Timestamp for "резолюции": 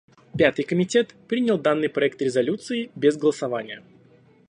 2.23-2.89